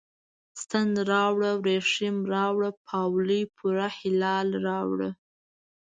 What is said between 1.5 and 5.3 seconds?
وریښم راوړه، پاولي پوره هلال راوړه